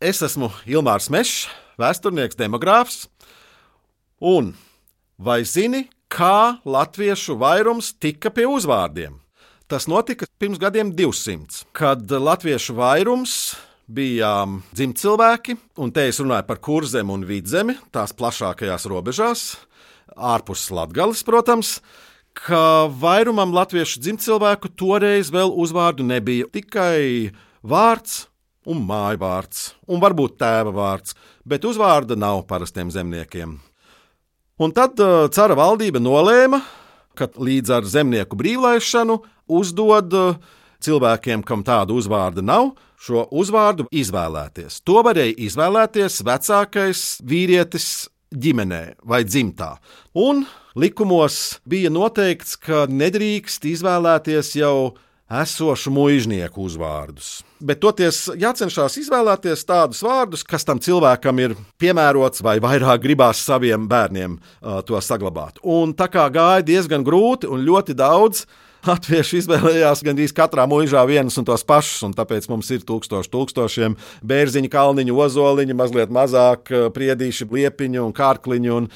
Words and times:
Es 0.00 0.22
esmu 0.24 0.46
Ilmārs 0.64 1.10
Mešs, 1.12 1.50
vēsturnieks, 1.76 2.38
demogrāfs. 2.40 3.02
Un 4.24 4.54
vai 5.20 5.42
zini, 5.44 5.82
kā 6.08 6.56
latviešu 6.64 7.36
vairums 7.36 7.90
tika 8.00 8.32
pie 8.32 8.46
uzvārdiem? 8.48 9.18
Tas 9.68 9.84
notika 9.92 10.24
pirms 10.40 10.56
gadiem 10.62 10.94
200, 10.96 11.66
kad 11.76 12.08
latviešu 12.08 12.78
vairums 12.78 13.34
bija 13.92 14.46
dzimtcilvēki, 14.72 15.58
un 15.84 15.92
te 15.92 16.06
es 16.08 16.22
runāju 16.24 16.48
par 16.48 16.62
kurzem 16.64 17.12
un 17.12 17.28
vidzemi, 17.28 17.76
tās 17.92 18.16
plašākajās 18.16 18.88
robežās, 18.88 19.44
ārpus 20.16 20.64
Latvijas, 20.72 21.20
protams. 21.28 21.76
Ka 22.32 22.88
vairumam 22.88 23.52
latviešu 23.52 24.00
dzimtcilvēku 24.00 24.72
toreiz 24.80 25.28
vēl 25.34 25.52
uzvārdu 25.60 26.08
nebija 26.08 26.48
tikai 26.56 27.34
vārds 27.60 28.30
un 28.68 28.82
māju 28.84 29.20
vārds, 29.22 29.70
un 29.88 30.02
varbūt 30.02 30.36
tēva 30.40 30.72
vārds, 30.74 31.16
bet 31.48 31.64
uzvārda 31.64 32.16
nav 32.18 32.44
parastiem 32.50 32.90
zemniekiem. 32.92 33.56
Un 34.60 34.74
tad 34.76 35.00
uh, 35.00 35.24
cara 35.32 35.56
valdība 35.56 36.02
nolēma, 36.02 36.60
ka 37.16 37.30
līdz 37.40 37.72
ar 37.78 37.88
zemnieku 37.88 38.36
brīvlaišanu 38.36 39.16
uzdod 39.48 40.16
uh, 40.16 40.36
cilvēkiem, 40.84 41.44
kam 41.46 41.64
tādu 41.64 41.96
uzvārdu 42.00 42.44
nav, 42.44 42.74
šo 43.00 43.24
uzvārdu 43.32 43.88
izvēlēties. 43.96 44.82
To 44.84 45.00
varēja 45.06 45.38
izvēlēties 45.46 46.20
vecākais 46.28 47.04
vīrietis 47.24 47.86
ģimenē 48.30 48.82
vai 49.08 49.22
dzimtā. 49.24 49.74
Un 50.14 50.44
likumos 50.78 51.60
bija 51.68 51.90
noteikts, 51.92 52.58
ka 52.60 52.84
nedrīkst 52.90 53.64
izvēlēties 53.72 54.54
jau 54.60 54.92
esošu 55.30 55.92
muiznieku 55.94 56.64
uzvārdus. 56.66 57.40
Bet 57.62 57.78
toties 57.82 58.24
jācenšas 58.40 58.96
izvēlēties 58.98 59.62
tādus 59.68 60.00
vārdus, 60.02 60.42
kas 60.46 60.66
tam 60.66 60.80
cilvēkam 60.82 61.42
ir 61.42 61.54
piemērots, 61.80 62.42
vai 62.42 62.58
vairāk 62.62 63.04
gribās 63.04 63.42
saviem 63.46 63.86
bērniem 63.90 64.38
uh, 64.38 64.80
to 64.86 64.98
saglabāt. 65.04 65.60
Un 65.62 65.94
tā 65.94 66.10
kā 66.10 66.26
gāja 66.32 66.66
diezgan 66.66 67.06
grūti 67.06 67.50
un 67.50 67.62
ļoti 67.66 67.96
daudz. 67.98 68.44
Latvieši 68.80 69.42
izvēlējās 69.42 70.00
gandrīz 70.06 70.32
katrā 70.32 70.64
mūžā 70.64 71.02
vienus 71.04 71.36
un 71.36 71.44
tos 71.44 71.62
pašus, 71.68 72.00
un 72.06 72.14
tāpēc 72.16 72.46
mums 72.48 72.70
ir 72.72 72.80
tūkstoši, 72.88 73.28
tūkstošiem 73.28 73.96
bērziņu, 74.24 74.70
kalniņu, 74.72 75.18
ozoliņu, 75.26 75.76
mazliet 75.76 76.14
mazāk 76.16 76.72
priedīši, 76.96 77.44
liepiņu 77.52 78.06
un 78.06 78.14
kārkliņu. 78.16 78.78
Un, 78.80 78.88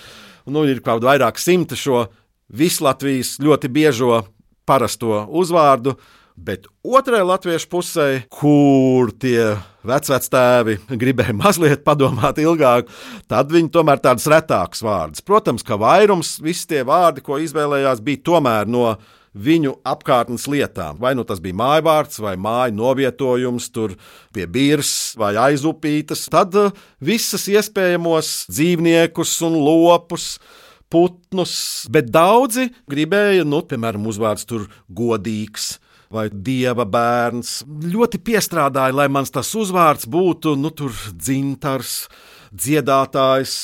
nu, 0.57 0.65
ir 0.65 0.81
kaut 0.85 1.05
vairāk 1.05 1.37
simti 1.37 1.77
šo 1.77 2.07
visu 2.49 2.89
Latvijas 2.89 3.37
ļoti 3.45 3.69
biežo 3.77 4.23
parasto 4.65 5.27
uzvārdu. 5.29 5.99
Bet 6.35 6.67
otrajā 6.83 7.23
latviešu 7.23 7.69
pusē, 7.71 8.07
kur 8.27 9.13
tie 9.23 9.55
vecvectēvi 9.87 10.81
gribēja 10.99 11.35
mazliet 11.45 11.85
padomāt 11.87 12.41
ilgāk, 12.43 12.89
tad 13.31 13.53
viņi 13.55 13.71
tomēr 13.75 14.03
tādus 14.03 14.27
retākus 14.33 14.83
vārdus. 14.83 15.23
Protams, 15.23 15.63
ka 15.63 15.79
vairums 15.79 16.41
visi 16.43 16.67
tie 16.73 16.83
vārdi, 16.87 17.23
ko 17.23 17.39
izvēlējās, 17.39 18.03
bija 18.03 18.25
tomēr 18.27 18.67
no 18.67 18.97
viņu 19.35 19.77
apkārtnes 19.87 20.49
lietām. 20.51 20.99
Vai 21.03 21.15
nu 21.15 21.23
tas 21.27 21.39
bija 21.43 21.59
mājvārds, 21.59 22.19
vai 22.23 22.35
māju 22.39 22.75
novietojums, 22.79 23.71
tur 23.75 23.95
pie 24.35 24.49
birs 24.51 25.15
vai 25.19 25.35
aizupītas, 25.51 26.27
tad 26.31 26.55
uh, 26.59 26.75
visas 26.99 27.47
iespējamos 27.51 28.35
dzīvniekus 28.51 29.37
un 29.47 29.59
lopus 29.63 30.37
putnus, 30.91 31.55
bet 31.91 32.11
daudzi 32.15 32.69
gribēja, 32.91 33.47
nu, 33.47 33.63
piemēram, 33.67 34.07
uzvārds 34.11 34.47
tur 34.47 34.69
godīgs, 34.91 35.77
vai 36.13 36.29
dieva 36.33 36.87
bērns. 36.89 37.63
Ļoti 37.65 38.21
piestrādāja, 38.25 38.95
lai 38.97 39.09
mans 39.13 39.33
tas 39.35 39.51
uzvārds 39.57 40.09
būtu 40.11 40.57
nu, 40.59 40.73
dzintars, 40.75 42.05
dziedātājs. 42.53 43.57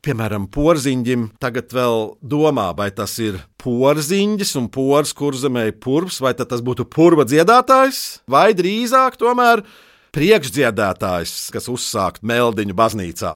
Piemēram, 0.00 0.46
porziņģim 0.48 1.26
tagad 1.42 1.74
vēl 1.76 2.14
domā, 2.24 2.70
vai 2.72 2.88
tas 2.88 3.18
ir 3.20 3.36
porziņģis 3.60 4.54
un 4.56 4.70
pors, 4.72 5.12
kur 5.12 5.36
zemē 5.36 5.66
ir 5.68 5.76
purvs, 5.76 6.22
vai 6.24 6.32
tas 6.32 6.62
būtu 6.64 6.86
purva 6.88 7.26
dziedātājs, 7.28 8.22
vai 8.24 8.54
drīzāk 8.56 9.20
tomēr 9.20 9.60
priekšdziedātājs, 10.16 11.50
kas 11.52 11.68
uzsākt 11.68 12.24
meldiņu 12.24 12.76
baznīcā. 12.78 13.34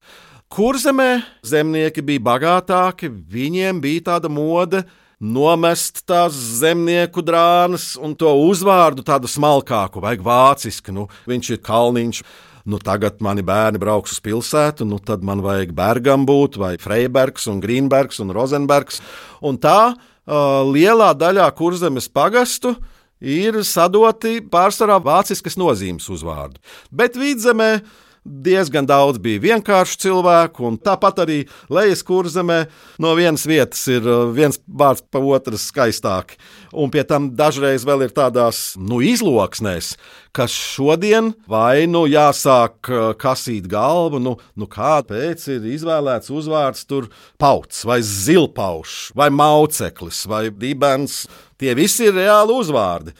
Kurzemē 0.54 1.24
zemnieki 1.44 2.02
bija 2.06 2.22
bagātāki, 2.22 3.08
viņiem 3.10 3.80
bija 3.84 4.08
tāda 4.12 4.30
mode, 4.32 4.84
nomest 5.20 6.02
tās 6.08 6.34
zemnieku 6.34 7.22
drānas 7.24 7.94
un 8.00 8.16
to 8.18 8.30
uzvārdu 8.46 9.04
tādu 9.06 9.30
smalkāku, 9.30 10.02
vajag 10.04 10.24
vācisku. 10.24 10.94
Nu, 10.94 11.06
viņš 11.30 11.54
ir 11.54 11.62
kalniņš. 11.64 12.24
Nu, 12.64 12.78
tagad 12.80 13.18
mani 13.20 13.42
bērni 13.44 13.76
brauks 13.76 14.14
uz 14.14 14.22
pilsētu, 14.24 14.86
nu, 14.88 14.96
tad 14.96 15.20
man 15.20 15.42
vajag 15.44 15.74
Bergam 15.76 16.22
būt, 16.24 16.56
vai 16.56 16.78
Freibergs, 16.80 17.44
un 17.52 17.58
Grīnbergs 17.60 18.22
un 18.24 18.32
Rozenbergs. 18.32 19.02
Un 19.44 19.58
tā 19.60 19.92
uh, 19.92 20.62
lielā 20.64 21.10
daļā 21.12 21.50
kurzemes 21.58 22.08
pagastu 22.08 22.72
ir 23.20 23.60
sadoti 23.68 24.38
pārsvarā 24.40 24.96
vāciskas 25.04 25.58
nozīmes 25.60 26.08
uzvārdu. 26.12 26.56
Bet 26.88 27.20
vidzemē 27.20 27.82
diezgan 28.24 28.86
daudz 28.88 29.20
bija 29.22 29.42
vienkāršu 29.42 29.98
cilvēku, 30.06 30.64
un 30.68 30.78
tāpat 30.80 31.20
arī 31.24 31.38
lejas 31.72 32.02
kurzemē 32.06 32.64
no 33.02 33.12
vienas 33.18 33.44
vietas 33.48 33.82
ir 33.92 34.06
uh, 34.08 34.30
viens 34.32 34.58
vārds 34.64 35.04
pa 35.12 35.20
otras 35.20 35.66
skaistāk. 35.68 36.36
Un 36.72 36.90
pie 36.90 37.04
tam 37.06 37.30
dažreiz 37.36 37.84
vēl 37.86 38.06
ir 38.06 38.14
tādās 38.16 38.74
nu, 38.80 39.02
izloksnēs, 39.04 39.94
kas 40.34 40.54
šodien 40.56 41.34
vai 41.50 41.84
nu 41.90 42.06
jāsāk 42.08 42.90
uh, 42.90 43.04
kasīt 43.20 43.68
galvu, 43.70 44.22
nu, 44.22 44.38
nu 44.56 44.68
kāpēc 44.70 45.44
ir 45.52 45.68
izvēlēts 45.74 46.32
uzvārds 46.32 46.88
tur 46.88 47.10
pauts 47.38 47.84
vai 47.84 48.00
zilpaušs 48.00 49.12
vai 49.18 49.28
mauceklis 49.30 50.24
vai 50.30 50.48
dibens. 50.48 51.24
Tie 51.60 51.76
visi 51.76 52.08
ir 52.08 52.16
reāli 52.16 52.56
uzvārdi. 52.56 53.14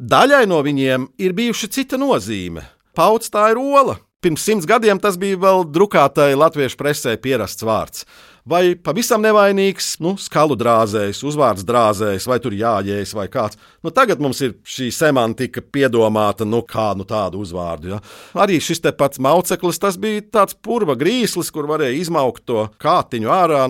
Daļai 0.00 0.44
no 0.48 0.60
viņiem 0.64 1.10
ir 1.20 1.34
bijuši 1.36 1.68
cita 1.74 1.98
nozīme. 2.00 2.62
Pauts 2.96 3.28
tā 3.32 3.50
ir 3.52 3.58
ola, 3.60 3.98
Pirms 4.20 4.42
simts 4.44 4.66
gadiem 4.68 4.98
tas 5.00 5.14
bija 5.16 5.38
vēl 5.40 5.62
drukātai 5.72 6.34
latviešu 6.36 6.76
presē 6.76 7.14
pierasts 7.16 7.64
vārds. 7.64 8.02
Vai 8.44 8.74
pavisam 8.76 9.22
nevainīgs, 9.24 9.94
nu, 10.04 10.12
skalu 10.20 10.58
drāzējs, 10.60 11.22
uzvārds 11.24 11.64
drāzējs, 11.64 12.26
vai 12.28 12.36
tur 12.44 12.52
jājējs, 12.56 13.14
vai 13.16 13.24
kāds. 13.32 13.56
Nu, 13.80 13.92
tagad 13.96 14.20
mums 14.20 14.42
ir 14.44 14.58
šī 14.60 14.90
semantika 14.92 15.62
piedomāta, 15.64 16.44
nu, 16.44 16.60
kādu 16.68 17.06
tādu 17.08 17.40
uzvārdu. 17.40 17.94
Ja? 17.94 18.00
Arī 18.44 18.58
šis 18.60 18.84
te 18.84 18.92
pats 18.92 19.22
mauceklis, 19.24 19.80
tas 19.80 19.96
bija 20.00 20.26
tāds 20.40 20.56
purva 20.56 20.98
grīslis, 21.00 21.48
kur 21.48 21.70
varēja 21.70 21.96
izmaukt 22.02 22.44
to 22.50 22.66
kātiņu 22.80 23.32
ārā. 23.32 23.62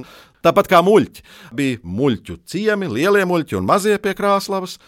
Tāpat 0.42 0.72
kā 0.72 0.82
muļķi. 0.82 1.26
Bija 1.54 1.78
muļķu 1.84 2.40
ciemi, 2.50 2.90
lielie 2.90 3.22
muļķi 3.28 3.60
un 3.60 3.70
mazie 3.70 3.94
pie 4.02 4.16
krāslavas. 4.18 4.80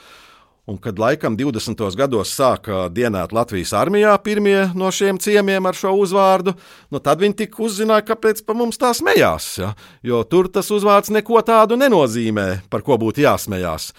Un 0.71 0.77
kad 0.79 0.95
laikam 0.95 1.35
20. 1.35 1.81
gados 1.99 2.31
sāka 2.37 2.85
dienēt 2.95 3.33
Latvijas 3.35 3.73
armijā 3.75 4.13
pirmie 4.23 4.69
no 4.79 4.93
šiem 4.95 5.19
ciemiemiem 5.19 5.67
ar 5.67 5.75
šo 5.75 5.91
uzvārdu, 5.99 6.55
nu 6.87 7.01
tad 7.03 7.19
viņi 7.19 7.35
tik 7.41 7.59
uzzināja, 7.59 8.05
kāpēc 8.13 8.45
pa 8.47 8.55
mums 8.55 8.79
tā 8.79 8.93
smējās. 8.95 9.49
Ja? 9.59 9.73
Jo 10.07 10.23
tur 10.23 10.47
tas 10.47 10.71
uzvārds 10.71 11.11
neko 11.11 11.43
tādu 11.43 11.75
nenozīmē, 11.81 12.63
par 12.71 12.87
ko 12.87 12.95
būtu 12.95 13.25
jāsmējās. 13.25 13.91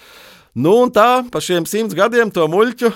Nu 0.56 0.72
un 0.86 0.94
tā, 0.94 1.26
pa 1.28 1.44
šiem 1.44 1.68
simts 1.68 1.92
gadiem 1.98 2.32
to 2.32 2.48
muļķu 2.48 2.94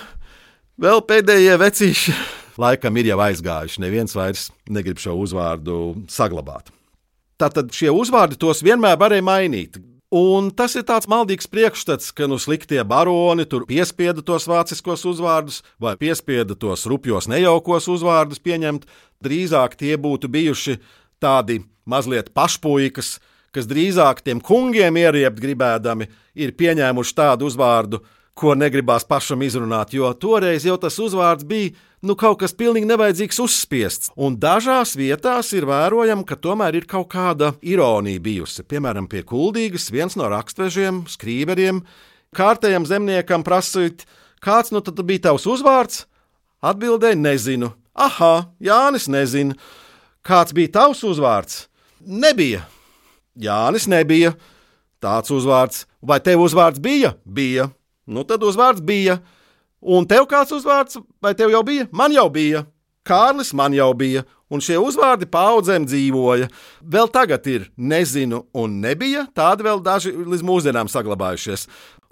vēl 0.80 1.04
pēdējie 1.04 1.60
vecīši 1.60 2.16
laikam 2.64 2.96
ir 2.96 3.12
jau 3.12 3.20
aizgājuši. 3.28 3.82
Neviens 3.84 4.16
vairs 4.16 4.48
negrib 4.72 5.00
šo 5.02 5.12
uzvārdu 5.20 6.06
saglabāt. 6.08 6.72
Tātad 7.38 7.68
šie 7.74 7.92
uzvārdi 7.94 8.40
tos 8.40 8.64
vienmēr 8.66 8.96
varēja 8.98 9.28
mainīt. 9.28 9.76
Un 10.08 10.46
tas 10.56 10.72
ir 10.72 10.86
tāds 10.88 11.04
maldīgs 11.04 11.50
priekšstats, 11.52 12.14
ka 12.16 12.24
nu 12.24 12.38
sliktie 12.40 12.80
baroni 12.80 13.44
tur 13.44 13.66
piespieda 13.68 14.22
tos 14.24 14.46
vāciskos 14.48 15.04
uzvārdus, 15.04 15.60
vai 15.76 15.98
piespieda 16.00 16.56
tos 16.56 16.86
rupjos 16.88 17.28
nejaukos 17.28 17.90
uzvārdus 17.92 18.40
pieņemt. 18.40 18.86
Drīzāk 19.20 19.76
tie 19.76 19.98
būtu 20.00 20.30
bijuši 20.32 20.78
tādi 21.20 21.60
mazliet 21.84 22.32
pašpuikas, 22.32 23.18
kas 23.52 23.68
drīzāk 23.68 24.24
tiem 24.24 24.40
kungiem 24.40 24.96
ieriept 24.96 25.42
gribēdami, 25.44 26.08
ir 26.40 26.56
pieņēmuši 26.56 27.14
tādu 27.18 27.50
uzvārdu, 27.52 28.00
ko 28.38 28.54
negribās 28.54 29.06
pašam 29.08 29.42
izrunāt, 29.42 29.92
jo 29.96 30.08
toreiz 30.14 30.66
jau 30.66 30.76
tas 30.80 30.98
uzvārds 31.02 31.46
bija 31.48 31.72
nu, 32.06 32.14
kaut 32.18 32.38
kas 32.42 32.54
pilnīgi 32.54 32.86
nevajadzīgs 32.88 33.40
uzspiests. 33.42 34.12
Un 34.14 34.36
dažās 34.38 34.94
vietās 34.98 35.50
ir 35.56 35.66
vērojama, 35.68 36.26
ka 36.26 36.38
tomēr 36.38 36.78
ir 36.78 36.86
kaut 36.90 37.10
kāda 37.14 37.52
ironija 37.62 38.22
bijusi. 38.22 38.64
Piemēram, 38.68 39.08
pie 39.10 39.24
Kuldīgas 39.26 39.90
viens 39.94 40.14
no 40.18 40.28
rakstvežiem, 40.30 41.04
skrīveriem, 41.10 41.82
kārtējam 42.36 42.86
zemniekam 42.86 43.46
prasīt, 43.46 44.06
kāds 44.44 44.70
nu 44.74 44.84
tad 44.84 45.02
bija 45.08 45.28
tavs 45.30 45.48
uzvārds? 45.50 46.04
Atbildēja, 46.62 47.18
nezinu. 47.18 47.72
Aha, 47.98 48.48
Jānis 48.62 49.08
nezina. 49.10 49.58
Kāds 50.26 50.54
bija 50.54 50.74
tavs 50.74 51.02
uzvārds? 51.06 51.66
Nebija. 51.98 52.64
Jānis 53.38 53.86
nebija. 53.90 54.34
Tāds 55.02 55.30
uzvārds. 55.34 55.86
Vai 56.02 56.18
tev 56.22 56.42
uzvārds 56.42 56.82
bija? 56.82 57.14
Bija. 57.24 57.68
Nu, 58.08 58.24
tad 58.24 58.42
uzvārds 58.46 58.80
bija. 58.84 59.18
Un 59.78 60.08
tev 60.10 60.24
kāds 60.30 60.54
uzvārds, 60.56 60.98
vai 61.22 61.34
tev 61.38 61.52
jau 61.52 61.62
bija? 61.66 61.86
Man 61.92 62.14
jau 62.14 62.26
bija. 62.32 62.64
Kārlis 63.08 63.54
man 63.56 63.72
jau 63.72 63.88
bija, 63.96 64.24
un 64.52 64.60
šie 64.60 64.76
uzvārdi 64.80 65.28
paudzēm 65.32 65.86
dzīvoja. 65.88 66.48
Vēl 66.84 67.08
tagad 67.12 67.46
ir 67.48 67.68
nezinu, 67.76 68.42
un 68.52 68.80
nebija. 68.82 69.24
Tādi 69.36 69.64
vēl 69.64 69.80
daži 69.84 70.12
līdz 70.12 70.44
mūsdienām 70.44 70.90
saglabājušies. 70.92 71.64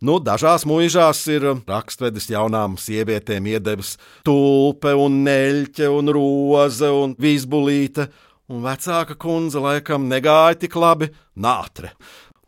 Nu, 0.04 0.18
dažās 0.20 0.66
mūžās 0.68 1.22
ir 1.32 1.44
rakstvedis 1.68 2.28
jaunām 2.28 2.76
sievietēm 2.80 3.48
iedevis 3.48 3.94
tulpe, 4.24 4.92
un 4.92 5.22
neļķe, 5.24 5.88
un 5.88 6.12
roze 6.12 6.90
un 6.92 7.14
vizbulīte, 7.20 8.08
un 8.52 8.64
vecāka 8.64 9.16
kundze 9.20 9.60
laikam 9.60 10.08
negāja 10.08 10.60
tik 10.64 10.76
labi 10.76 11.08
nātre. 11.36 11.94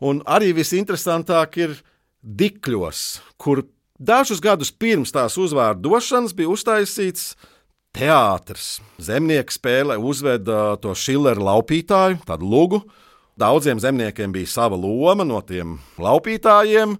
Un 0.05 0.21
arī 0.29 0.53
visinteresantāk 0.57 1.57
ir 1.61 1.79
dikļos, 2.23 3.03
kur 3.39 3.63
dažus 3.99 4.41
gadus 4.43 4.71
pirms 4.71 5.13
tās 5.15 5.37
uzvārdu 5.39 5.89
došanas 5.89 6.35
bija 6.35 6.51
uztaisīts 6.53 7.33
teātris. 7.95 8.79
Zemnieki 9.01 9.55
spēlē 9.55 9.97
uzveda 9.97 10.75
to 10.81 10.93
šileru 10.95 11.45
laupītāju, 11.47 12.21
tādu 12.27 12.49
lugu. 12.49 12.83
Daudziem 13.39 13.79
zemniekiem 13.79 14.33
bija 14.35 14.51
sava 14.51 14.75
loma 14.75 15.23
no 15.23 15.39
tiem 15.41 15.77
laupītājiem. 15.99 16.97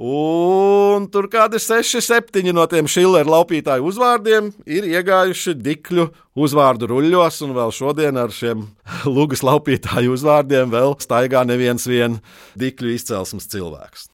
Un 0.00 1.04
tur 1.12 1.26
kādi 1.28 1.58
seši, 1.60 2.00
septiņi 2.00 2.54
no 2.56 2.64
tiem 2.64 2.86
šileru 2.88 3.34
laupītāju 3.34 3.84
uzvārdiem 3.90 4.48
ir 4.64 4.86
iegājuši 4.88 5.52
dikļu 5.60 6.06
uzvārdu 6.40 6.88
ruļļos, 6.88 7.42
un 7.44 7.52
vēl 7.58 7.74
šodien 7.76 8.16
ar 8.16 8.32
šiem 8.32 8.64
lugas 9.04 9.44
laupītāju 9.44 10.16
uzvārdiem 10.16 10.72
vēl 10.72 10.96
staigā 11.04 11.44
neviens 11.44 11.84
vien 11.84 12.16
dikļu 12.56 12.94
izcelsmes 12.96 13.50
cilvēks. 13.52 14.08